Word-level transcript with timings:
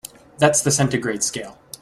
That's 0.39 0.63
the 0.63 0.71
centigrade 0.71 1.21
scale. 1.21 1.59